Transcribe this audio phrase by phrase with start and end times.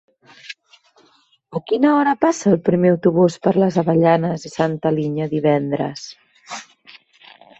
[1.59, 6.07] A quina hora passa el primer autobús per les Avellanes i Santa Linya divendres?